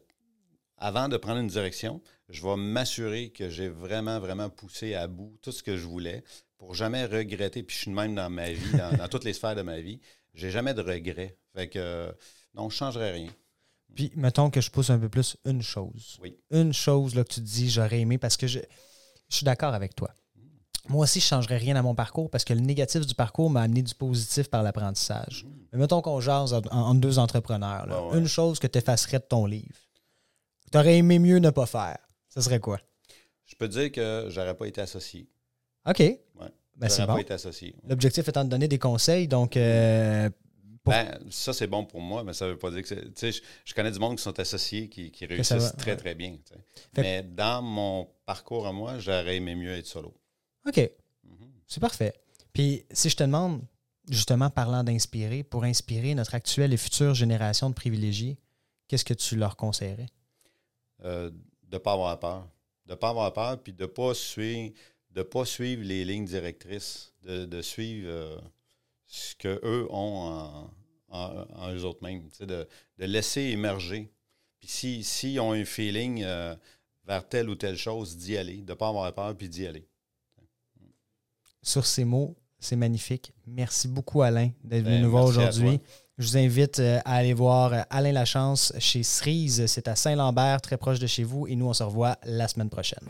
[0.77, 5.37] avant de prendre une direction, je vais m'assurer que j'ai vraiment, vraiment poussé à bout
[5.41, 6.23] tout ce que je voulais
[6.57, 7.63] pour jamais regretter.
[7.63, 9.99] Puis je suis même dans ma vie, dans, toutes les sphères de ma vie.
[10.33, 11.37] J'ai jamais de regrets.
[11.53, 12.07] Fait que
[12.53, 13.29] non, je ne changerais rien.
[13.95, 16.17] Puis, mettons que je pousse un peu plus une chose.
[16.21, 16.37] Oui.
[16.51, 18.59] Une chose là, que tu te dis, j'aurais aimé parce que je,
[19.29, 20.09] suis d'accord avec toi.
[20.87, 23.49] Moi aussi, je ne changerais rien à mon parcours parce que le négatif du parcours
[23.49, 25.45] m'a amené du positif par l'apprentissage.
[25.45, 25.49] Mm.
[25.71, 28.15] Mais mettons qu'on jase entre deux entrepreneurs.
[28.15, 29.75] Une chose que tu effacerais de ton livre.
[30.71, 31.97] Tu aurais aimé mieux ne pas faire.
[32.29, 32.79] Ce serait quoi?
[33.45, 35.27] Je peux te dire que j'aurais pas été associé.
[35.87, 35.99] OK.
[35.99, 36.19] Ouais.
[36.75, 37.15] Ben, c'est bon.
[37.15, 37.75] pas été associé.
[37.87, 40.29] L'objectif étant de donner des conseils, donc euh,
[40.85, 43.13] ben, ça, c'est bon pour moi, mais ça ne veut pas dire que c'est.
[43.13, 46.37] Tu sais, je, connais du monde qui sont associés qui, réussissent très, très bien.
[46.97, 50.13] Mais dans mon parcours à moi, j'aurais aimé mieux être solo.
[50.67, 50.77] OK.
[51.23, 51.51] Mhm.
[51.67, 52.13] C'est parfait.
[52.53, 53.61] Puis, si je te demande,
[54.09, 58.37] justement, parlant d'inspirer, pour inspirer notre actuelle et future génération de privilégiés,
[58.87, 60.07] qu'est-ce que tu leur conseillerais?
[61.05, 62.47] Euh, de ne pas avoir peur.
[62.85, 64.73] De ne pas avoir peur, puis de ne pas suivre,
[65.15, 68.41] ne pas suivre les lignes directrices, de, suivre
[69.09, 70.69] ce qu'eux ont
[71.09, 72.45] en, eux autres mêmes, de,
[72.97, 74.11] de, laisser émerger.
[74.59, 76.23] Puis s'ils si, ont un feeling
[77.05, 79.87] vers telle ou telle chose, d'y aller, de ne pas avoir peur, puis d'y aller.
[81.61, 83.33] Sur ces mots, c'est magnifique.
[83.47, 85.79] Merci beaucoup, Alain, d'être venu ben, nous voir aujourd'hui.
[86.17, 89.65] Je vous invite euh, à aller voir euh, Alain Lachance chez Cerise.
[89.67, 91.47] C'est à Saint-Lambert, très proche de chez vous.
[91.47, 93.07] Et nous, on se revoit la semaine prochaine.